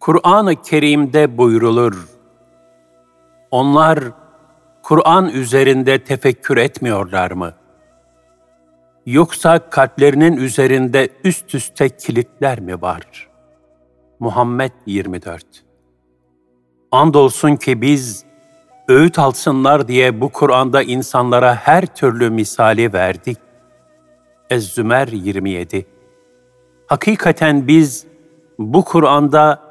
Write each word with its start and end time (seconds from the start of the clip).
Kur'an-ı 0.00 0.62
Kerim'de 0.62 1.38
buyrulur. 1.38 2.08
Onlar 3.50 3.98
Kur'an 4.82 5.28
üzerinde 5.28 6.04
tefekkür 6.04 6.56
etmiyorlar 6.56 7.30
mı? 7.30 7.52
Yoksa 9.06 9.70
kalplerinin 9.70 10.36
üzerinde 10.36 11.08
üst 11.24 11.54
üste 11.54 11.88
kilitler 11.88 12.60
mi 12.60 12.82
var? 12.82 13.28
Muhammed 14.20 14.72
24 14.86 15.44
Andolsun 16.90 17.56
ki 17.56 17.82
biz 17.82 18.24
öğüt 18.88 19.18
alsınlar 19.18 19.88
diye 19.88 20.20
bu 20.20 20.28
Kur'an'da 20.28 20.82
insanlara 20.82 21.54
her 21.54 21.86
türlü 21.86 22.30
misali 22.30 22.92
verdik. 22.92 23.38
Ez-Zümer 24.50 25.08
27 25.08 25.86
Hakikaten 26.86 27.66
biz 27.66 28.06
bu 28.58 28.84
Kur'an'da 28.84 29.67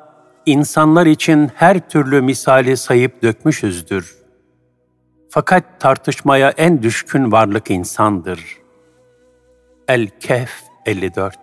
insanlar 0.48 1.06
için 1.06 1.52
her 1.56 1.90
türlü 1.90 2.22
misali 2.22 2.78
sayıp 2.78 3.24
dökmüşüzdür. 3.24 4.18
Fakat 5.30 5.64
tartışmaya 5.80 6.50
en 6.50 6.84
düşkün 6.84 7.32
varlık 7.32 7.72
insandır. 7.72 8.58
El-Kehf 9.88 10.52
54 10.86 11.38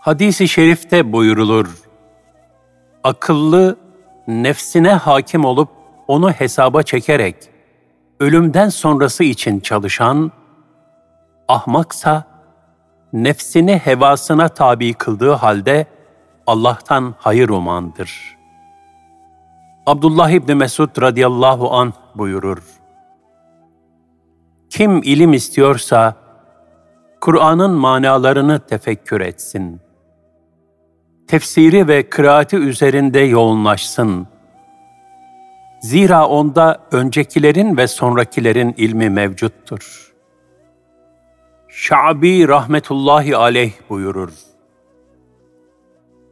Hadis-i 0.00 0.48
şerifte 0.48 1.12
buyurulur. 1.12 1.68
Akıllı, 3.04 3.76
nefsine 4.28 4.92
hakim 4.92 5.44
olup 5.44 5.68
onu 6.08 6.30
hesaba 6.30 6.82
çekerek 6.82 7.36
ölümden 8.20 8.68
sonrası 8.68 9.24
için 9.24 9.60
çalışan, 9.60 10.32
ahmaksa 11.48 12.24
nefsini 13.12 13.76
hevasına 13.78 14.48
tabi 14.48 14.94
kıldığı 14.94 15.32
halde 15.32 15.86
Allah'tan 16.46 17.14
hayır 17.18 17.48
umandır. 17.48 18.36
Abdullah 19.86 20.30
İbni 20.30 20.54
Mesud 20.54 21.02
radıyallahu 21.02 21.74
an 21.74 21.92
buyurur. 22.14 22.62
Kim 24.70 25.02
ilim 25.02 25.32
istiyorsa, 25.32 26.14
Kur'an'ın 27.20 27.70
manalarını 27.70 28.58
tefekkür 28.58 29.20
etsin. 29.20 29.80
Tefsiri 31.28 31.88
ve 31.88 32.08
kıraati 32.08 32.56
üzerinde 32.56 33.20
yoğunlaşsın. 33.20 34.26
Zira 35.80 36.28
onda 36.28 36.78
öncekilerin 36.92 37.76
ve 37.76 37.86
sonrakilerin 37.86 38.74
ilmi 38.76 39.10
mevcuttur. 39.10 40.12
Şabi 41.68 42.48
rahmetullahi 42.48 43.36
aleyh 43.36 43.72
buyurur. 43.90 44.32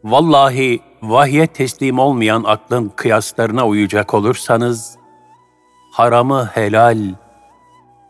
Vallahi 0.05 0.81
vahye 1.03 1.47
teslim 1.47 1.99
olmayan 1.99 2.45
aklın 2.47 2.93
kıyaslarına 2.97 3.67
uyacak 3.67 4.15
olursanız, 4.15 4.99
haramı 5.93 6.45
helal, 6.47 6.99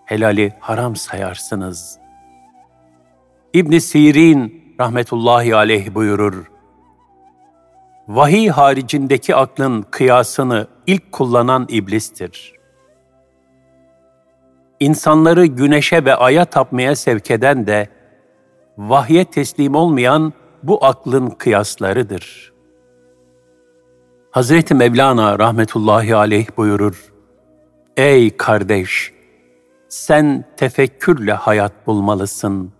helali 0.05 0.53
haram 0.61 0.97
sayarsınız. 0.97 1.99
İbn 3.53 3.79
Sirin 3.79 4.75
rahmetullahi 4.81 5.57
aleyh 5.57 5.95
buyurur. 5.95 6.51
Vahiy 8.09 8.49
haricindeki 8.49 9.37
aklın 9.37 9.83
kıyasını 9.83 10.67
ilk 10.87 11.13
kullanan 11.13 11.67
iblistir. 11.69 12.55
İnsanları 14.81 15.47
güneşe 15.47 16.05
ve 16.05 16.15
aya 16.15 16.45
tapmaya 16.45 16.97
sevk 16.97 17.31
eden 17.31 17.67
de, 17.67 17.89
vahye 18.79 19.25
teslim 19.25 19.75
olmayan 19.75 20.33
bu 20.67 20.85
aklın 20.85 21.31
kıyaslarıdır. 21.31 22.53
Hazreti 24.31 24.75
Mevlana 24.75 25.39
rahmetullahi 25.39 26.17
aleyh 26.17 26.47
buyurur, 26.57 27.13
Ey 27.97 28.37
kardeş! 28.37 29.13
Sen 29.89 30.45
tefekkürle 30.57 31.33
hayat 31.33 31.87
bulmalısın. 31.87 32.73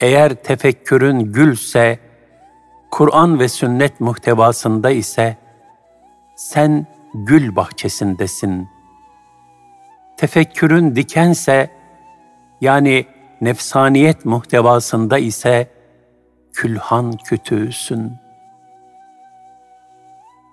Eğer 0.00 0.34
tefekkürün 0.34 1.20
gülse, 1.20 1.98
Kur'an 2.90 3.40
ve 3.40 3.48
sünnet 3.48 4.00
muhtevasında 4.00 4.90
ise, 4.90 5.36
sen 6.36 6.86
gül 7.14 7.56
bahçesindesin. 7.56 8.68
Tefekkürün 10.16 10.96
dikense, 10.96 11.70
yani 12.60 13.06
nefsaniyet 13.40 14.24
muhtevasında 14.24 15.18
ise, 15.18 15.81
külhan 16.52 17.12
kütüğüsün. 17.12 18.12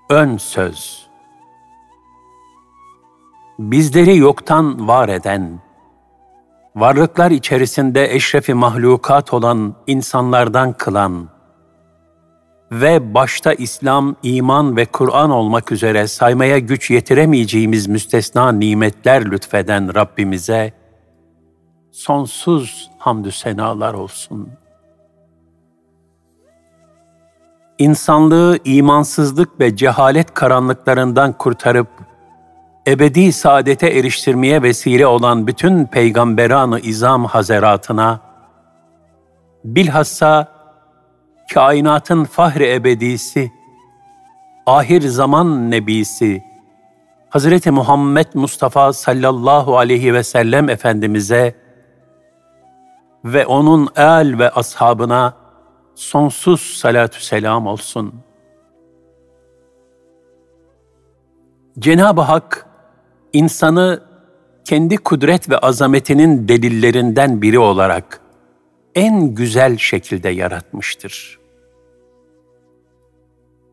Ön 0.09 0.37
söz 0.37 1.09
Bizleri 3.59 4.17
yoktan 4.17 4.87
var 4.87 5.09
eden, 5.09 5.59
varlıklar 6.75 7.31
içerisinde 7.31 8.15
eşrefi 8.15 8.53
mahlukat 8.53 9.33
olan 9.33 9.75
insanlardan 9.87 10.73
kılan 10.73 11.29
ve 12.71 13.13
başta 13.13 13.53
İslam, 13.53 14.15
iman 14.23 14.77
ve 14.77 14.85
Kur'an 14.85 15.29
olmak 15.29 15.71
üzere 15.71 16.07
saymaya 16.07 16.59
güç 16.59 16.91
yetiremeyeceğimiz 16.91 17.87
müstesna 17.87 18.51
nimetler 18.51 19.31
lütfeden 19.31 19.95
Rabbimize 19.95 20.73
sonsuz 21.91 22.91
hamdü 22.97 23.31
senalar 23.31 23.93
olsun.'' 23.93 24.68
İnsanlığı 27.79 28.59
imansızlık 28.65 29.59
ve 29.59 29.75
cehalet 29.75 30.33
karanlıklarından 30.33 31.33
kurtarıp 31.33 31.87
ebedi 32.87 33.33
saadete 33.33 33.87
eriştirmeye 33.87 34.63
vesile 34.63 35.07
olan 35.07 35.47
bütün 35.47 35.85
peygamberanı 35.85 36.79
izam 36.79 37.25
hazeratına, 37.25 38.19
bilhassa 39.63 40.47
kainatın 41.53 42.23
fahri 42.23 42.73
ebedisi, 42.73 43.51
ahir 44.65 45.01
zaman 45.01 45.71
nebisi, 45.71 46.43
Hazreti 47.29 47.71
Muhammed 47.71 48.27
Mustafa 48.33 48.93
sallallahu 48.93 49.77
aleyhi 49.77 50.13
ve 50.13 50.23
sellem 50.23 50.69
Efendimiz'e 50.69 51.55
ve 53.25 53.45
onun 53.45 53.87
el 53.95 54.39
ve 54.39 54.49
ashabına 54.49 55.33
sonsuz 55.99 56.61
salatü 56.61 57.23
selam 57.23 57.67
olsun. 57.67 58.13
Cenab-ı 61.79 62.21
Hak 62.21 62.65
insanı 63.33 64.03
kendi 64.65 64.97
kudret 64.97 65.49
ve 65.49 65.57
azametinin 65.57 66.47
delillerinden 66.47 67.41
biri 67.41 67.59
olarak 67.59 68.21
en 68.95 69.35
güzel 69.35 69.77
şekilde 69.77 70.29
yaratmıştır. 70.29 71.39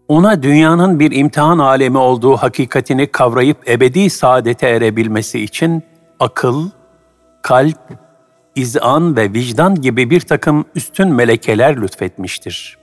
Ona 0.08 0.42
dünyanın 0.42 1.00
bir 1.00 1.10
imtihan 1.10 1.58
alemi 1.58 1.98
olduğu 1.98 2.36
hakikatini 2.36 3.06
kavrayıp 3.06 3.68
ebedi 3.68 4.10
saadete 4.10 4.68
erebilmesi 4.68 5.40
için 5.40 5.82
akıl, 6.20 6.70
kalp 7.42 8.05
izan 8.56 9.16
ve 9.16 9.32
vicdan 9.32 9.74
gibi 9.74 10.10
bir 10.10 10.20
takım 10.20 10.64
üstün 10.74 11.08
melekeler 11.08 11.82
lütfetmiştir. 11.82 12.78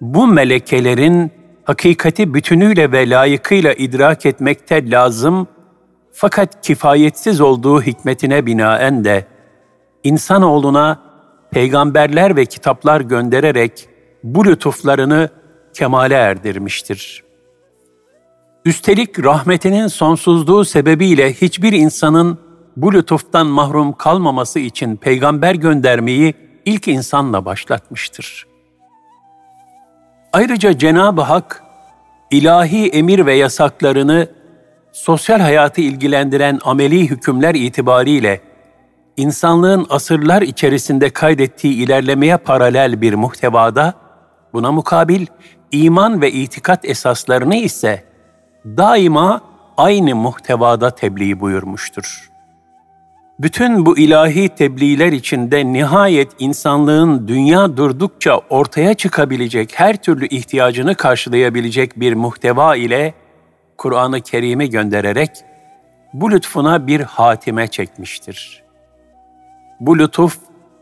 Bu 0.00 0.26
melekelerin 0.26 1.32
hakikati 1.64 2.34
bütünüyle 2.34 2.92
ve 2.92 3.10
layıkıyla 3.10 3.72
idrak 3.72 4.26
etmekte 4.26 4.90
lazım 4.90 5.46
fakat 6.12 6.62
kifayetsiz 6.62 7.40
olduğu 7.40 7.82
hikmetine 7.82 8.46
binaen 8.46 9.04
de 9.04 9.26
insanoğluna 10.04 11.00
peygamberler 11.50 12.36
ve 12.36 12.46
kitaplar 12.46 13.00
göndererek 13.00 13.88
bu 14.24 14.44
lütuflarını 14.44 15.28
kemale 15.74 16.14
erdirmiştir. 16.14 17.24
Üstelik 18.64 19.24
rahmetinin 19.24 19.86
sonsuzluğu 19.86 20.64
sebebiyle 20.64 21.32
hiçbir 21.32 21.72
insanın 21.72 22.45
bu 22.76 22.92
lütuftan 22.92 23.46
mahrum 23.46 23.92
kalmaması 23.92 24.58
için 24.58 24.96
peygamber 24.96 25.54
göndermeyi 25.54 26.34
ilk 26.64 26.88
insanla 26.88 27.44
başlatmıştır. 27.44 28.46
Ayrıca 30.32 30.78
Cenab-ı 30.78 31.20
Hak 31.20 31.62
ilahi 32.30 32.88
emir 32.88 33.26
ve 33.26 33.34
yasaklarını 33.34 34.28
sosyal 34.92 35.40
hayatı 35.40 35.80
ilgilendiren 35.80 36.60
ameli 36.64 37.10
hükümler 37.10 37.54
itibariyle 37.54 38.40
insanlığın 39.16 39.86
asırlar 39.90 40.42
içerisinde 40.42 41.10
kaydettiği 41.10 41.74
ilerlemeye 41.74 42.36
paralel 42.36 43.00
bir 43.00 43.14
muhtevada, 43.14 43.94
buna 44.52 44.72
mukabil 44.72 45.26
iman 45.72 46.20
ve 46.20 46.32
itikat 46.32 46.84
esaslarını 46.84 47.56
ise 47.56 48.04
daima 48.64 49.40
aynı 49.76 50.14
muhtevada 50.14 50.90
tebliğ 50.90 51.40
buyurmuştur. 51.40 52.35
Bütün 53.38 53.86
bu 53.86 53.98
ilahi 53.98 54.48
tebliğler 54.48 55.12
içinde 55.12 55.72
nihayet 55.72 56.32
insanlığın 56.38 57.28
dünya 57.28 57.76
durdukça 57.76 58.40
ortaya 58.50 58.94
çıkabilecek 58.94 59.80
her 59.80 59.96
türlü 59.96 60.26
ihtiyacını 60.26 60.94
karşılayabilecek 60.94 62.00
bir 62.00 62.14
muhteva 62.14 62.76
ile 62.76 63.14
Kur'an-ı 63.76 64.20
Kerim'i 64.20 64.70
göndererek 64.70 65.30
bu 66.12 66.30
lütfuna 66.30 66.86
bir 66.86 67.00
hatime 67.00 67.68
çekmiştir. 67.68 68.62
Bu 69.80 69.98
lütuf, 69.98 70.38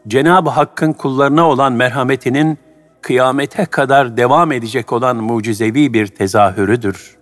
Cenab-ı 0.09 0.51
Hakk'ın 0.51 0.93
kullarına 0.93 1.49
olan 1.49 1.73
merhametinin 1.73 2.59
kıyamete 3.01 3.65
kadar 3.65 4.17
devam 4.17 4.53
edecek 4.53 4.93
olan 4.93 5.17
mucizevi 5.17 5.95
bir 5.95 6.07
tezahürüdür. 6.07 7.17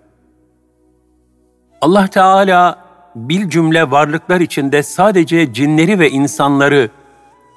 Allah 1.80 2.06
Teala 2.06 2.91
bil 3.14 3.48
cümle 3.48 3.90
varlıklar 3.90 4.40
içinde 4.40 4.82
sadece 4.82 5.52
cinleri 5.52 5.98
ve 5.98 6.10
insanları 6.10 6.90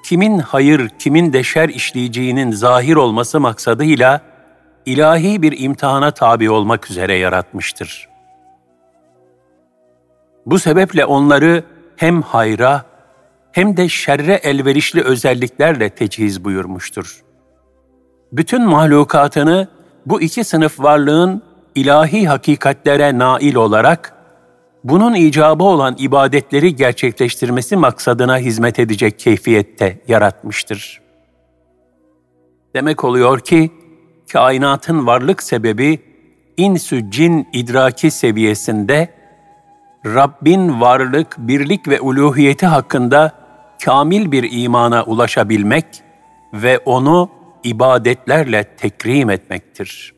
kimin 0.06 0.40
hayır, 0.40 0.90
kimin 1.00 1.34
de 1.34 1.44
şer 1.44 1.70
işleyeceğinin 1.70 2.52
zahir 2.52 2.96
olması 2.96 3.40
maksadıyla 3.40 4.22
ilahi 4.86 5.42
bir 5.42 5.60
imtihana 5.60 6.12
tabi 6.12 6.50
olmak 6.50 6.92
üzere 6.92 7.16
yaratmıştır. 7.16 8.10
Bu 10.46 10.60
sebeple 10.60 11.06
onları 11.06 11.64
hem 11.98 12.22
hayra 12.22 12.86
hem 13.52 13.78
de 13.78 13.90
şerre 13.90 14.34
elverişli 14.34 15.02
özelliklerle 15.02 15.90
tecihiz 15.90 16.44
buyurmuştur. 16.44 17.24
Bütün 18.32 18.62
mahlukatını 18.62 19.68
bu 20.06 20.22
iki 20.22 20.44
sınıf 20.44 20.80
varlığın 20.80 21.44
ilahi 21.76 22.28
hakikatlere 22.28 23.18
nail 23.18 23.56
olarak 23.56 24.15
bunun 24.86 25.14
icabı 25.14 25.64
olan 25.64 25.96
ibadetleri 26.00 26.76
gerçekleştirmesi 26.76 27.76
maksadına 27.76 28.38
hizmet 28.38 28.80
edecek 28.80 29.20
keyfiyette 29.20 30.00
yaratmıştır. 30.08 31.02
Demek 32.76 33.04
oluyor 33.04 33.40
ki, 33.40 33.72
kainatın 34.32 35.08
varlık 35.08 35.44
sebebi 35.44 36.00
insü 36.58 37.12
cin 37.12 37.48
idraki 37.54 38.12
seviyesinde 38.12 39.10
Rabbin 40.06 40.82
varlık, 40.82 41.36
birlik 41.38 41.88
ve 41.88 42.02
uluhiyeti 42.02 42.66
hakkında 42.66 43.32
kamil 43.86 44.32
bir 44.32 44.64
imana 44.64 45.04
ulaşabilmek 45.04 45.86
ve 46.54 46.78
onu 46.78 47.30
ibadetlerle 47.64 48.64
tekrim 48.64 49.30
etmektir. 49.30 50.14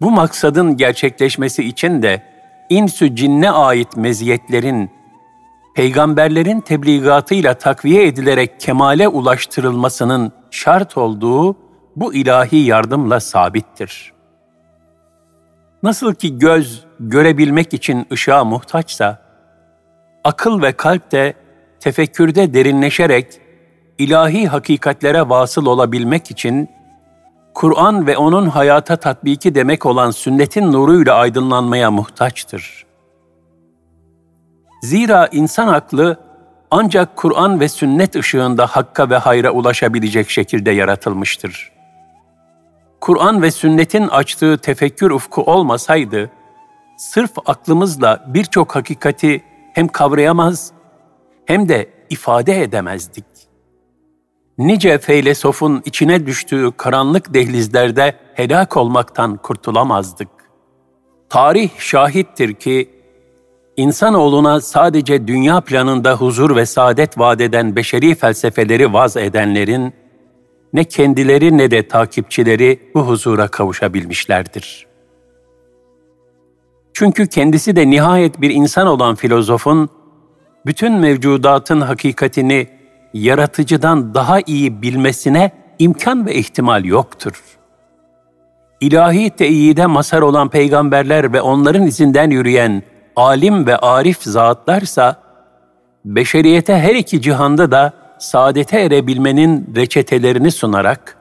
Bu 0.00 0.10
maksadın 0.10 0.76
gerçekleşmesi 0.76 1.64
için 1.64 2.02
de 2.02 2.37
insü 2.70 3.16
cinne 3.16 3.50
ait 3.50 3.96
meziyetlerin 3.96 4.90
peygamberlerin 5.74 6.60
tebligatıyla 6.60 7.54
takviye 7.54 8.06
edilerek 8.06 8.60
kemale 8.60 9.08
ulaştırılmasının 9.08 10.32
şart 10.50 10.96
olduğu 10.96 11.56
bu 11.96 12.14
ilahi 12.14 12.56
yardımla 12.56 13.20
sabittir. 13.20 14.12
Nasıl 15.82 16.14
ki 16.14 16.38
göz 16.38 16.84
görebilmek 17.00 17.74
için 17.74 18.06
ışığa 18.12 18.44
muhtaçsa, 18.44 19.18
akıl 20.24 20.62
ve 20.62 20.72
kalp 20.72 21.12
de 21.12 21.34
tefekkürde 21.80 22.54
derinleşerek 22.54 23.40
ilahi 23.98 24.46
hakikatlere 24.46 25.28
vasıl 25.28 25.66
olabilmek 25.66 26.30
için 26.30 26.70
Kur'an 27.58 28.06
ve 28.06 28.16
onun 28.16 28.46
hayata 28.46 28.96
tatbiki 28.96 29.54
demek 29.54 29.86
olan 29.86 30.10
sünnetin 30.10 30.72
nuruyla 30.72 31.14
aydınlanmaya 31.14 31.90
muhtaçtır. 31.90 32.86
Zira 34.82 35.28
insan 35.32 35.68
aklı 35.68 36.16
ancak 36.70 37.16
Kur'an 37.16 37.60
ve 37.60 37.68
sünnet 37.68 38.16
ışığında 38.16 38.66
hakka 38.66 39.10
ve 39.10 39.16
hayra 39.16 39.50
ulaşabilecek 39.50 40.30
şekilde 40.30 40.70
yaratılmıştır. 40.70 41.72
Kur'an 43.00 43.42
ve 43.42 43.50
sünnetin 43.50 44.08
açtığı 44.08 44.58
tefekkür 44.58 45.10
ufku 45.10 45.42
olmasaydı, 45.42 46.30
sırf 46.96 47.30
aklımızla 47.46 48.24
birçok 48.26 48.76
hakikati 48.76 49.44
hem 49.74 49.88
kavrayamaz 49.88 50.72
hem 51.46 51.68
de 51.68 51.90
ifade 52.10 52.62
edemezdik 52.62 53.47
nice 54.58 54.98
feylesofun 54.98 55.82
içine 55.84 56.26
düştüğü 56.26 56.72
karanlık 56.76 57.34
dehlizlerde 57.34 58.14
helak 58.34 58.76
olmaktan 58.76 59.36
kurtulamazdık. 59.36 60.28
Tarih 61.28 61.70
şahittir 61.78 62.54
ki, 62.54 62.90
insanoğluna 63.76 64.60
sadece 64.60 65.28
dünya 65.28 65.60
planında 65.60 66.14
huzur 66.14 66.56
ve 66.56 66.66
saadet 66.66 67.18
vaat 67.18 67.40
eden 67.40 67.76
beşeri 67.76 68.14
felsefeleri 68.14 68.92
vaz 68.92 69.16
edenlerin, 69.16 69.92
ne 70.72 70.84
kendileri 70.84 71.58
ne 71.58 71.70
de 71.70 71.88
takipçileri 71.88 72.90
bu 72.94 73.00
huzura 73.00 73.48
kavuşabilmişlerdir. 73.48 74.86
Çünkü 76.92 77.26
kendisi 77.26 77.76
de 77.76 77.90
nihayet 77.90 78.40
bir 78.40 78.50
insan 78.50 78.86
olan 78.86 79.14
filozofun, 79.14 79.88
bütün 80.66 80.92
mevcudatın 80.92 81.80
hakikatini 81.80 82.77
yaratıcıdan 83.14 84.14
daha 84.14 84.40
iyi 84.46 84.82
bilmesine 84.82 85.50
imkan 85.78 86.26
ve 86.26 86.34
ihtimal 86.34 86.84
yoktur. 86.84 87.42
İlahi 88.80 89.30
teyide 89.30 89.86
mazhar 89.86 90.22
olan 90.22 90.48
peygamberler 90.48 91.32
ve 91.32 91.40
onların 91.40 91.86
izinden 91.86 92.30
yürüyen 92.30 92.82
alim 93.16 93.66
ve 93.66 93.76
arif 93.76 94.22
zatlarsa, 94.22 95.16
beşeriyete 96.04 96.78
her 96.78 96.94
iki 96.94 97.22
cihanda 97.22 97.70
da 97.70 97.92
saadete 98.18 98.80
erebilmenin 98.80 99.72
reçetelerini 99.76 100.50
sunarak, 100.50 101.16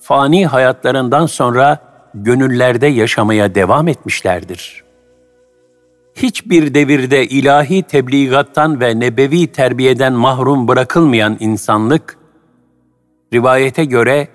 fani 0.00 0.46
hayatlarından 0.46 1.26
sonra 1.26 1.78
gönüllerde 2.14 2.86
yaşamaya 2.86 3.54
devam 3.54 3.88
etmişlerdir.'' 3.88 4.87
Hiçbir 6.22 6.74
devirde 6.74 7.26
ilahi 7.26 7.82
tebligattan 7.82 8.80
ve 8.80 9.00
nebevi 9.00 9.46
terbiyeden 9.46 10.12
mahrum 10.12 10.68
bırakılmayan 10.68 11.36
insanlık, 11.40 12.18
rivayete 13.32 13.84
göre 13.84 14.28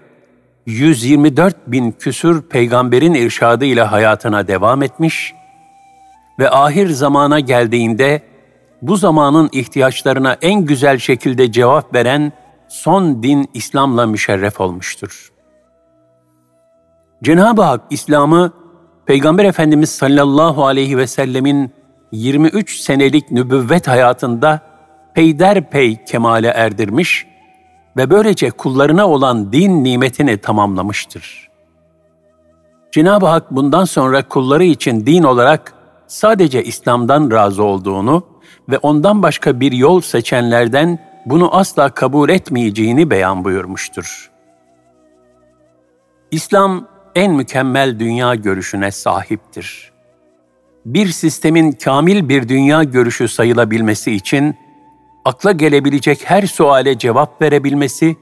124 0.65 1.57
bin 1.67 1.91
küsür 1.91 2.41
peygamberin 2.41 3.13
irşadı 3.13 3.65
ile 3.65 3.81
hayatına 3.81 4.47
devam 4.47 4.83
etmiş 4.83 5.33
ve 6.39 6.49
ahir 6.49 6.89
zamana 6.89 7.39
geldiğinde 7.39 8.21
bu 8.81 8.95
zamanın 8.95 9.49
ihtiyaçlarına 9.51 10.37
en 10.41 10.65
güzel 10.65 10.97
şekilde 10.97 11.51
cevap 11.51 11.93
veren 11.93 12.31
son 12.67 13.23
din 13.23 13.49
İslam'la 13.53 14.05
müşerref 14.05 14.61
olmuştur. 14.61 15.31
Cenab-ı 17.23 17.61
Hak 17.61 17.81
İslam'ı 17.89 18.62
Peygamber 19.05 19.45
Efendimiz 19.45 19.89
sallallahu 19.89 20.65
aleyhi 20.65 20.97
ve 20.97 21.07
sellemin 21.07 21.71
23 22.11 22.79
senelik 22.79 23.31
nübüvvet 23.31 23.87
hayatında 23.87 24.59
peyderpey 25.13 26.05
kemale 26.05 26.47
erdirmiş 26.47 27.27
ve 27.97 28.09
böylece 28.09 28.51
kullarına 28.51 29.09
olan 29.09 29.53
din 29.53 29.83
nimetini 29.83 30.37
tamamlamıştır. 30.37 31.49
Cenab-ı 32.91 33.25
Hak 33.25 33.51
bundan 33.51 33.85
sonra 33.85 34.27
kulları 34.27 34.63
için 34.63 35.05
din 35.05 35.23
olarak 35.23 35.73
sadece 36.07 36.63
İslam'dan 36.63 37.31
razı 37.31 37.63
olduğunu 37.63 38.23
ve 38.69 38.77
ondan 38.77 39.23
başka 39.23 39.59
bir 39.59 39.71
yol 39.71 40.01
seçenlerden 40.01 40.99
bunu 41.25 41.55
asla 41.55 41.89
kabul 41.89 42.29
etmeyeceğini 42.29 43.09
beyan 43.09 43.43
buyurmuştur. 43.43 44.31
İslam 46.31 46.92
en 47.15 47.31
mükemmel 47.31 47.99
dünya 47.99 48.35
görüşüne 48.35 48.91
sahiptir. 48.91 49.91
Bir 50.85 51.07
sistemin 51.07 51.71
kamil 51.71 52.29
bir 52.29 52.49
dünya 52.49 52.83
görüşü 52.83 53.27
sayılabilmesi 53.27 54.11
için 54.11 54.55
akla 55.25 55.51
gelebilecek 55.51 56.29
her 56.29 56.41
suale 56.41 56.97
cevap 56.97 57.41
verebilmesi 57.41 58.15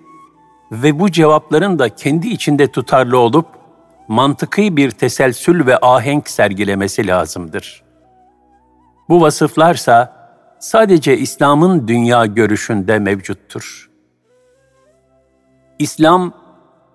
ve 0.71 0.99
bu 0.99 1.11
cevapların 1.11 1.79
da 1.79 1.95
kendi 1.95 2.27
içinde 2.27 2.67
tutarlı 2.67 3.17
olup 3.17 3.47
mantıki 4.07 4.77
bir 4.77 4.91
teselsül 4.91 5.65
ve 5.65 5.77
ahenk 5.81 6.29
sergilemesi 6.29 7.07
lazımdır. 7.07 7.83
Bu 9.09 9.21
vasıflarsa 9.21 10.21
sadece 10.59 11.17
İslam'ın 11.17 11.87
dünya 11.87 12.25
görüşünde 12.25 12.99
mevcuttur. 12.99 13.89
İslam, 15.79 16.33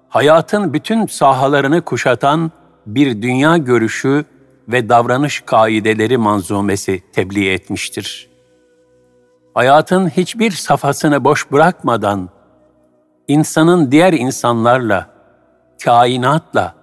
hayatın 0.08 0.72
bütün 0.72 1.06
sahalarını 1.06 1.80
kuşatan 1.82 2.50
bir 2.86 3.22
dünya 3.22 3.56
görüşü 3.56 4.25
ve 4.68 4.88
davranış 4.88 5.40
kaideleri 5.40 6.18
manzumesi 6.18 7.02
tebliğ 7.12 7.50
etmiştir. 7.50 8.28
Hayatın 9.54 10.08
hiçbir 10.08 10.50
safhasını 10.50 11.25
boş 11.25 11.52
bırakmadan 11.52 12.28
insanın 13.28 13.92
diğer 13.92 14.12
insanlarla, 14.12 15.10
kainatla 15.84 16.75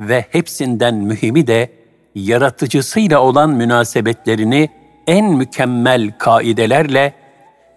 ve 0.00 0.26
hepsinden 0.30 0.94
mühimi 0.94 1.46
de 1.46 1.72
yaratıcısıyla 2.14 3.20
olan 3.20 3.50
münasebetlerini 3.50 4.70
en 5.06 5.24
mükemmel 5.24 6.18
kaidelerle 6.18 7.14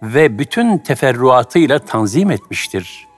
ve 0.02 0.38
bütün 0.38 0.78
teferruatıyla 0.78 1.78
tanzim 1.78 2.30
etmiştir. 2.30 3.11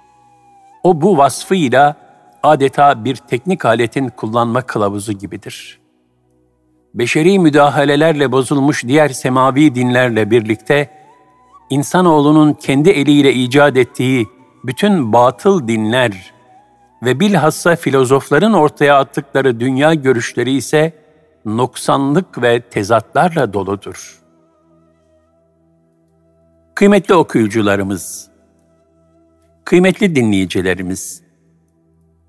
O 0.84 1.00
bu 1.00 1.18
vasfıyla 1.18 1.96
adeta 2.42 3.04
bir 3.04 3.16
teknik 3.16 3.64
aletin 3.64 4.08
kullanma 4.08 4.62
kılavuzu 4.62 5.12
gibidir. 5.12 5.80
Beşeri 6.94 7.38
müdahalelerle 7.38 8.32
bozulmuş 8.32 8.84
diğer 8.84 9.08
semavi 9.08 9.74
dinlerle 9.74 10.30
birlikte, 10.30 10.90
insanoğlunun 11.70 12.52
kendi 12.52 12.90
eliyle 12.90 13.32
icat 13.32 13.76
ettiği 13.76 14.26
bütün 14.64 15.12
batıl 15.12 15.68
dinler 15.68 16.32
ve 17.02 17.20
bilhassa 17.20 17.76
filozofların 17.76 18.52
ortaya 18.52 18.98
attıkları 18.98 19.60
dünya 19.60 19.94
görüşleri 19.94 20.52
ise 20.52 20.92
noksanlık 21.44 22.42
ve 22.42 22.60
tezatlarla 22.60 23.52
doludur. 23.52 24.18
Kıymetli 26.74 27.14
okuyucularımız, 27.14 28.33
kıymetli 29.64 30.14
dinleyicilerimiz, 30.14 31.22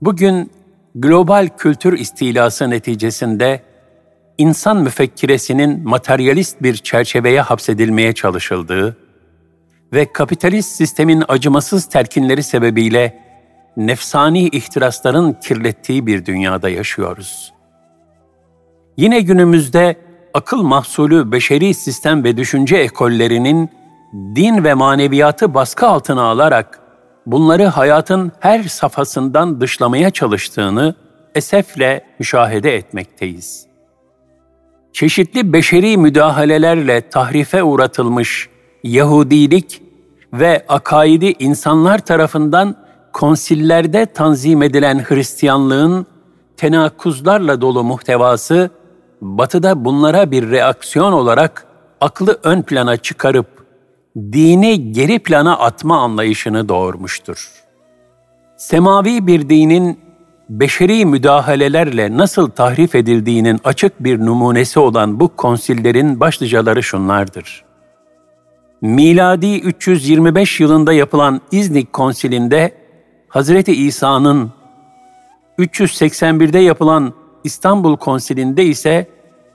bugün 0.01 0.51
global 0.95 1.49
kültür 1.57 1.99
istilası 1.99 2.69
neticesinde 2.69 3.61
insan 4.37 4.77
müfekkiresinin 4.77 5.89
materyalist 5.89 6.63
bir 6.63 6.75
çerçeveye 6.75 7.41
hapsedilmeye 7.41 8.13
çalışıldığı 8.13 8.97
ve 9.93 10.11
kapitalist 10.13 10.69
sistemin 10.69 11.23
acımasız 11.27 11.89
telkinleri 11.89 12.43
sebebiyle 12.43 13.19
nefsani 13.77 14.47
ihtirasların 14.47 15.33
kirlettiği 15.33 16.07
bir 16.07 16.25
dünyada 16.25 16.69
yaşıyoruz. 16.69 17.53
Yine 18.97 19.21
günümüzde 19.21 19.95
akıl 20.33 20.61
mahsulü 20.61 21.31
beşeri 21.31 21.73
sistem 21.73 22.23
ve 22.23 22.37
düşünce 22.37 22.77
ekollerinin 22.77 23.69
din 24.13 24.63
ve 24.63 24.73
maneviyatı 24.73 25.53
baskı 25.53 25.87
altına 25.87 26.21
alarak 26.21 26.84
bunları 27.25 27.65
hayatın 27.65 28.31
her 28.39 28.63
safhasından 28.63 29.61
dışlamaya 29.61 30.09
çalıştığını 30.09 30.95
esefle 31.35 32.05
müşahede 32.19 32.75
etmekteyiz. 32.75 33.65
Çeşitli 34.93 35.53
beşeri 35.53 35.97
müdahalelerle 35.97 37.09
tahrife 37.09 37.63
uğratılmış 37.63 38.49
Yahudilik 38.83 39.81
ve 40.33 40.65
akaidi 40.67 41.35
insanlar 41.39 41.99
tarafından 41.99 42.75
konsillerde 43.13 44.05
tanzim 44.05 44.63
edilen 44.63 44.99
Hristiyanlığın 44.99 46.05
tenakuzlarla 46.57 47.61
dolu 47.61 47.83
muhtevası, 47.83 48.69
Batı'da 49.21 49.85
bunlara 49.85 50.31
bir 50.31 50.51
reaksiyon 50.51 51.11
olarak 51.11 51.67
aklı 52.01 52.39
ön 52.43 52.61
plana 52.61 52.97
çıkarıp 52.97 53.54
dini 54.15 54.91
geri 54.91 55.19
plana 55.19 55.57
atma 55.57 55.97
anlayışını 55.97 56.69
doğurmuştur. 56.69 57.51
Semavi 58.57 59.27
bir 59.27 59.49
dinin 59.49 59.99
beşeri 60.49 61.05
müdahalelerle 61.05 62.17
nasıl 62.17 62.49
tahrif 62.49 62.95
edildiğinin 62.95 63.59
açık 63.63 64.03
bir 64.03 64.19
numunesi 64.19 64.79
olan 64.79 65.19
bu 65.19 65.35
konsillerin 65.35 66.19
başlıcaları 66.19 66.83
şunlardır. 66.83 67.65
Miladi 68.81 69.59
325 69.59 70.59
yılında 70.59 70.93
yapılan 70.93 71.41
İznik 71.51 71.93
konsilinde 71.93 72.73
Hazreti 73.27 73.73
İsa'nın 73.73 74.51
381'de 75.59 76.59
yapılan 76.59 77.13
İstanbul 77.43 77.97
konsilinde 77.97 78.65
ise 78.65 79.09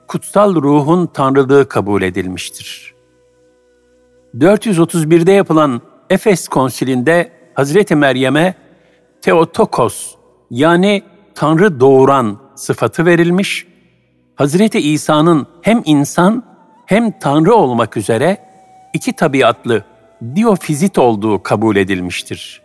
kutsal 0.07 0.55
ruhun 0.55 1.05
tanrılığı 1.07 1.69
kabul 1.69 2.01
edilmiştir. 2.01 3.00
431'de 4.37 5.31
yapılan 5.31 5.81
Efes 6.09 6.47
konsilinde 6.47 7.31
Hazreti 7.53 7.95
Meryem'e 7.95 8.55
Teotokos 9.21 10.15
yani 10.51 11.03
Tanrı 11.35 11.79
doğuran 11.79 12.37
sıfatı 12.55 13.05
verilmiş, 13.05 13.67
Hazreti 14.35 14.79
İsa'nın 14.79 15.47
hem 15.61 15.81
insan 15.85 16.43
hem 16.85 17.19
Tanrı 17.19 17.53
olmak 17.53 17.97
üzere 17.97 18.37
iki 18.93 19.13
tabiatlı 19.13 19.83
diofizit 20.35 20.97
olduğu 20.97 21.43
kabul 21.43 21.75
edilmiştir. 21.75 22.61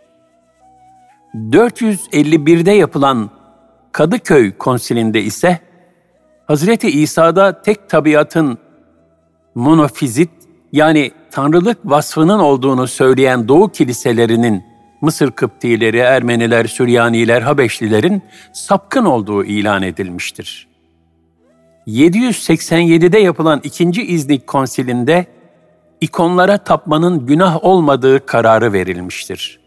451'de 1.35 2.71
yapılan 2.71 3.29
Kadıköy 3.91 4.57
konsilinde 4.57 5.21
ise 5.21 5.59
Hazreti 6.45 6.89
İsa'da 6.89 7.61
tek 7.61 7.89
tabiatın 7.89 8.57
monofizit 9.55 10.29
yani 10.71 11.11
tanrılık 11.37 11.77
vasfının 11.85 12.39
olduğunu 12.39 12.87
söyleyen 12.87 13.47
Doğu 13.47 13.71
kiliselerinin 13.71 14.63
Mısır 15.01 15.31
Kıptileri, 15.31 15.97
Ermeniler, 15.97 16.65
Süryaniler, 16.65 17.41
Habeşlilerin 17.41 18.21
sapkın 18.53 19.05
olduğu 19.05 19.43
ilan 19.43 19.81
edilmiştir. 19.83 20.67
787'de 21.87 23.19
yapılan 23.19 23.61
ikinci 23.63 24.03
İznik 24.03 24.47
konsilinde 24.47 25.25
ikonlara 26.01 26.57
tapmanın 26.57 27.25
günah 27.25 27.63
olmadığı 27.63 28.25
kararı 28.25 28.73
verilmiştir. 28.73 29.59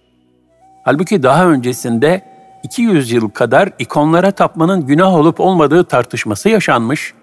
Halbuki 0.85 1.23
daha 1.23 1.47
öncesinde 1.47 2.23
200 2.63 3.13
yıl 3.13 3.29
kadar 3.29 3.71
ikonlara 3.79 4.31
tapmanın 4.31 4.87
günah 4.87 5.15
olup 5.15 5.41
olmadığı 5.41 5.85
tartışması 5.85 6.49
yaşanmış, 6.49 7.15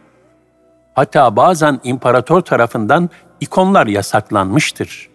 hatta 0.97 1.35
bazen 1.35 1.79
imparator 1.83 2.41
tarafından 2.41 3.09
ikonlar 3.41 3.87
yasaklanmıştır. 3.87 5.09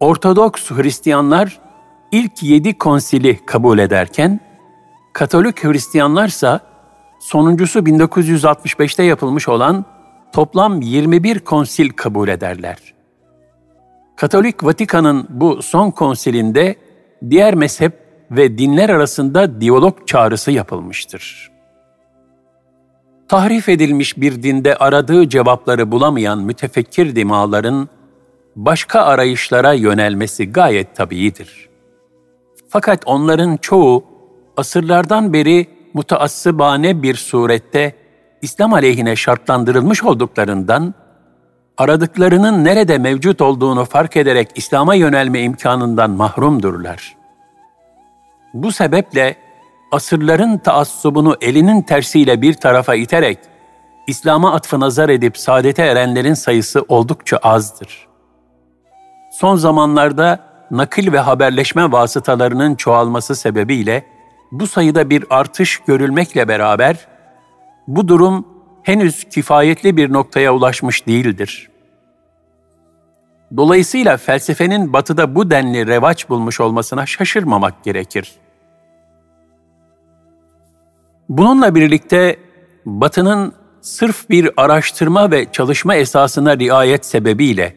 Ortodoks 0.00 0.70
Hristiyanlar 0.70 1.60
ilk 2.12 2.42
yedi 2.42 2.78
konsili 2.78 3.46
kabul 3.46 3.78
ederken, 3.78 4.40
Katolik 5.12 5.64
Hristiyanlarsa 5.64 6.60
sonuncusu 7.20 7.78
1965'te 7.78 9.02
yapılmış 9.02 9.48
olan 9.48 9.84
toplam 10.32 10.80
21 10.80 11.38
konsil 11.38 11.90
kabul 11.90 12.28
ederler. 12.28 12.94
Katolik 14.16 14.64
Vatikan'ın 14.64 15.26
bu 15.30 15.62
son 15.62 15.90
konsilinde 15.90 16.76
diğer 17.30 17.54
mezhep 17.54 17.92
ve 18.30 18.58
dinler 18.58 18.88
arasında 18.88 19.60
diyalog 19.60 20.06
çağrısı 20.06 20.50
yapılmıştır. 20.50 21.51
Tahrif 23.32 23.68
edilmiş 23.68 24.16
bir 24.16 24.42
dinde 24.42 24.76
aradığı 24.76 25.28
cevapları 25.28 25.90
bulamayan 25.90 26.38
mütefekkir 26.38 27.16
dimaların 27.16 27.88
başka 28.56 29.00
arayışlara 29.00 29.72
yönelmesi 29.72 30.52
gayet 30.52 30.96
tabiidir. 30.96 31.68
Fakat 32.68 33.02
onların 33.06 33.56
çoğu 33.56 34.04
asırlardan 34.56 35.32
beri 35.32 35.66
mutaassıbane 35.94 37.02
bir 37.02 37.14
surette 37.14 37.94
İslam 38.42 38.74
aleyhine 38.74 39.16
şartlandırılmış 39.16 40.04
olduklarından, 40.04 40.94
aradıklarının 41.78 42.64
nerede 42.64 42.98
mevcut 42.98 43.40
olduğunu 43.40 43.84
fark 43.84 44.16
ederek 44.16 44.48
İslam'a 44.54 44.94
yönelme 44.94 45.40
imkanından 45.40 46.10
mahrumdurlar. 46.10 47.16
Bu 48.54 48.72
sebeple 48.72 49.36
asırların 49.92 50.58
taassubunu 50.58 51.36
elinin 51.40 51.82
tersiyle 51.82 52.42
bir 52.42 52.54
tarafa 52.54 52.94
iterek 52.94 53.38
İslam'a 54.06 54.52
atfı 54.52 54.80
nazar 54.80 55.08
edip 55.08 55.38
saadete 55.38 55.82
erenlerin 55.82 56.34
sayısı 56.34 56.84
oldukça 56.88 57.36
azdır. 57.36 58.08
Son 59.32 59.56
zamanlarda 59.56 60.38
nakil 60.70 61.12
ve 61.12 61.18
haberleşme 61.18 61.92
vasıtalarının 61.92 62.74
çoğalması 62.74 63.36
sebebiyle 63.36 64.06
bu 64.52 64.66
sayıda 64.66 65.10
bir 65.10 65.24
artış 65.30 65.78
görülmekle 65.78 66.48
beraber 66.48 67.08
bu 67.86 68.08
durum 68.08 68.46
henüz 68.82 69.24
kifayetli 69.24 69.96
bir 69.96 70.12
noktaya 70.12 70.54
ulaşmış 70.54 71.06
değildir. 71.06 71.70
Dolayısıyla 73.56 74.16
felsefenin 74.16 74.92
batıda 74.92 75.34
bu 75.34 75.50
denli 75.50 75.86
revaç 75.86 76.28
bulmuş 76.28 76.60
olmasına 76.60 77.06
şaşırmamak 77.06 77.84
gerekir. 77.84 78.32
Bununla 81.32 81.74
birlikte 81.74 82.36
batının 82.86 83.52
sırf 83.80 84.30
bir 84.30 84.50
araştırma 84.56 85.30
ve 85.30 85.46
çalışma 85.52 85.94
esasına 85.94 86.58
riayet 86.58 87.06
sebebiyle 87.06 87.76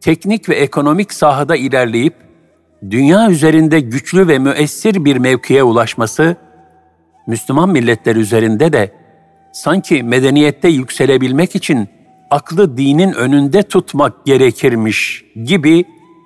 teknik 0.00 0.48
ve 0.48 0.54
ekonomik 0.54 1.12
sahada 1.12 1.56
ilerleyip 1.56 2.14
dünya 2.90 3.30
üzerinde 3.30 3.80
güçlü 3.80 4.28
ve 4.28 4.38
müessir 4.38 5.04
bir 5.04 5.16
mevkiye 5.16 5.62
ulaşması 5.62 6.36
Müslüman 7.26 7.68
milletler 7.68 8.16
üzerinde 8.16 8.72
de 8.72 8.92
sanki 9.52 10.02
medeniyette 10.02 10.68
yükselebilmek 10.68 11.56
için 11.56 11.88
aklı 12.30 12.76
dinin 12.76 13.12
önünde 13.12 13.62
tutmak 13.62 14.26
gerekirmiş 14.26 15.24
gibi 15.44 15.84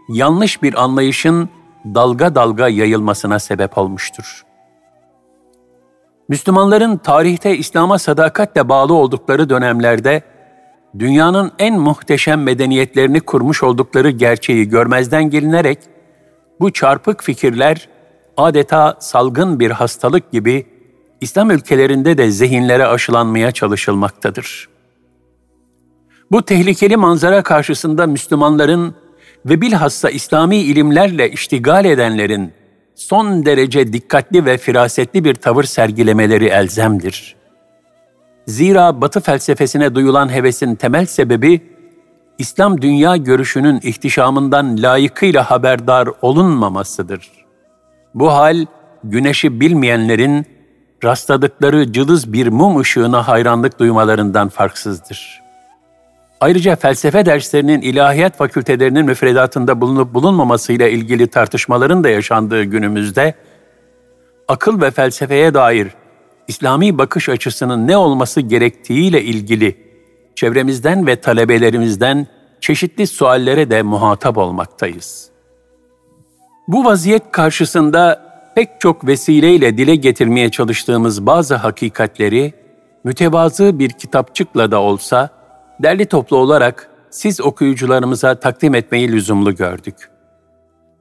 yanlış 0.08 0.62
bir 0.62 0.82
anlayışın 0.82 1.48
dalga 1.84 2.34
dalga 2.34 2.68
yayılmasına 2.68 3.38
sebep 3.38 3.78
olmuştur. 3.78 4.49
Müslümanların 6.30 6.96
tarihte 6.96 7.56
İslam'a 7.56 7.98
sadakatle 7.98 8.68
bağlı 8.68 8.94
oldukları 8.94 9.50
dönemlerde 9.50 10.22
dünyanın 10.98 11.52
en 11.58 11.78
muhteşem 11.78 12.42
medeniyetlerini 12.42 13.20
kurmuş 13.20 13.62
oldukları 13.62 14.10
gerçeği 14.10 14.68
görmezden 14.68 15.30
gelinerek 15.30 15.78
bu 16.60 16.72
çarpık 16.72 17.22
fikirler 17.22 17.88
adeta 18.36 18.96
salgın 19.00 19.60
bir 19.60 19.70
hastalık 19.70 20.32
gibi 20.32 20.66
İslam 21.20 21.50
ülkelerinde 21.50 22.18
de 22.18 22.30
zihinlere 22.30 22.86
aşılanmaya 22.86 23.52
çalışılmaktadır. 23.52 24.68
Bu 26.30 26.42
tehlikeli 26.42 26.96
manzara 26.96 27.42
karşısında 27.42 28.06
Müslümanların 28.06 28.94
ve 29.46 29.60
bilhassa 29.60 30.10
İslami 30.10 30.56
ilimlerle 30.56 31.30
iştigal 31.30 31.84
edenlerin 31.84 32.59
son 33.00 33.46
derece 33.46 33.92
dikkatli 33.92 34.44
ve 34.44 34.58
firasetli 34.58 35.24
bir 35.24 35.34
tavır 35.34 35.64
sergilemeleri 35.64 36.46
elzemdir. 36.46 37.36
Zira 38.46 39.00
Batı 39.00 39.20
felsefesine 39.20 39.94
duyulan 39.94 40.28
hevesin 40.28 40.74
temel 40.74 41.06
sebebi 41.06 41.60
İslam 42.38 42.82
dünya 42.82 43.16
görüşünün 43.16 43.80
ihtişamından 43.82 44.82
layıkıyla 44.82 45.50
haberdar 45.50 46.08
olunmamasıdır. 46.22 47.30
Bu 48.14 48.32
hal 48.32 48.66
güneşi 49.04 49.60
bilmeyenlerin 49.60 50.46
rastladıkları 51.04 51.92
cılız 51.92 52.32
bir 52.32 52.48
mum 52.48 52.80
ışığına 52.80 53.28
hayranlık 53.28 53.78
duymalarından 53.78 54.48
farksızdır. 54.48 55.39
Ayrıca 56.40 56.76
felsefe 56.76 57.26
derslerinin 57.26 57.80
ilahiyat 57.80 58.36
fakültelerinin 58.36 59.06
müfredatında 59.06 59.80
bulunup 59.80 60.14
bulunmamasıyla 60.14 60.88
ilgili 60.88 61.26
tartışmaların 61.26 62.04
da 62.04 62.08
yaşandığı 62.08 62.64
günümüzde, 62.64 63.34
akıl 64.48 64.80
ve 64.80 64.90
felsefeye 64.90 65.54
dair 65.54 65.88
İslami 66.48 66.98
bakış 66.98 67.28
açısının 67.28 67.88
ne 67.88 67.96
olması 67.96 68.40
gerektiğiyle 68.40 69.22
ilgili 69.22 69.76
çevremizden 70.34 71.06
ve 71.06 71.20
talebelerimizden 71.20 72.26
çeşitli 72.60 73.06
suallere 73.06 73.70
de 73.70 73.82
muhatap 73.82 74.38
olmaktayız. 74.38 75.30
Bu 76.68 76.84
vaziyet 76.84 77.32
karşısında 77.32 78.30
pek 78.54 78.68
çok 78.80 79.06
vesileyle 79.06 79.78
dile 79.78 79.94
getirmeye 79.94 80.50
çalıştığımız 80.50 81.26
bazı 81.26 81.54
hakikatleri 81.54 82.52
mütevazı 83.04 83.78
bir 83.78 83.90
kitapçıkla 83.90 84.70
da 84.70 84.80
olsa 84.80 85.39
derli 85.82 86.06
toplu 86.06 86.36
olarak 86.36 86.90
siz 87.10 87.40
okuyucularımıza 87.40 88.34
takdim 88.34 88.74
etmeyi 88.74 89.12
lüzumlu 89.12 89.54
gördük. 89.54 90.10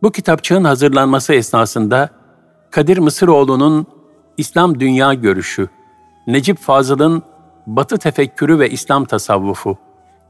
Bu 0.03 0.11
kitapçığın 0.11 0.63
hazırlanması 0.63 1.33
esnasında 1.33 2.09
Kadir 2.71 2.97
Mısıroğlu'nun 2.97 3.87
İslam 4.37 4.79
Dünya 4.79 5.13
Görüşü, 5.13 5.69
Necip 6.27 6.57
Fazıl'ın 6.57 7.23
Batı 7.67 7.97
Tefekkürü 7.97 8.59
ve 8.59 8.69
İslam 8.69 9.05
Tasavvufu, 9.05 9.77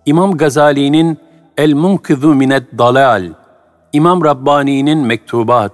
İmam 0.05 0.37
Gazali'nin 0.37 1.17
El 1.57 1.73
Munkizu 1.73 2.35
Minet 2.35 2.77
Dalal, 2.77 3.33
İmam 3.93 4.23
Rabbani'nin 4.23 4.99
Mektubat 4.99 5.73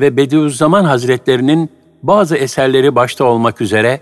ve 0.00 0.16
Bediüzzaman 0.16 0.84
Hazretlerinin 0.84 1.70
bazı 2.02 2.36
eserleri 2.36 2.94
başta 2.94 3.24
olmak 3.24 3.60
üzere 3.60 4.00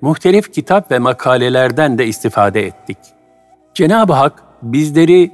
muhtelif 0.00 0.52
kitap 0.52 0.90
ve 0.90 0.98
makalelerden 0.98 1.98
de 1.98 2.06
istifade 2.06 2.66
ettik. 2.66 2.98
Cenab-ı 3.74 4.12
Hak 4.12 4.42
bizleri 4.62 5.32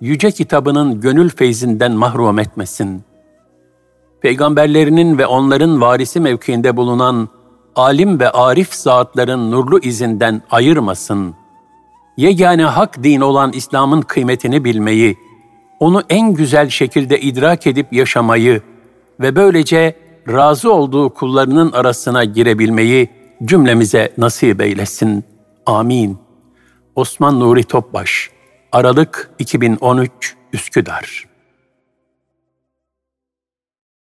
yüce 0.00 0.30
kitabının 0.30 1.00
gönül 1.00 1.28
feyzinden 1.28 1.92
mahrum 1.92 2.38
etmesin. 2.38 3.02
Peygamberlerinin 4.20 5.18
ve 5.18 5.26
onların 5.26 5.80
varisi 5.80 6.20
mevkiinde 6.20 6.76
bulunan 6.76 7.28
alim 7.76 8.20
ve 8.20 8.30
arif 8.30 8.74
zatların 8.74 9.50
nurlu 9.50 9.78
izinden 9.78 10.42
ayırmasın. 10.50 11.34
Yegane 12.16 12.64
hak 12.64 13.02
din 13.02 13.20
olan 13.20 13.52
İslam'ın 13.52 14.02
kıymetini 14.02 14.64
bilmeyi, 14.64 15.16
onu 15.80 16.02
en 16.08 16.34
güzel 16.34 16.68
şekilde 16.68 17.20
idrak 17.20 17.66
edip 17.66 17.92
yaşamayı 17.92 18.62
ve 19.20 19.36
böylece 19.36 19.96
razı 20.28 20.72
olduğu 20.72 21.14
kullarının 21.14 21.72
arasına 21.72 22.24
girebilmeyi 22.24 23.08
cümlemize 23.44 24.12
nasip 24.18 24.60
eylesin. 24.60 25.24
Amin. 25.66 26.27
Osman 26.98 27.40
Nuri 27.40 27.64
Topbaş, 27.64 28.30
Aralık 28.72 29.30
2013, 29.38 30.36
Üsküdar 30.52 31.27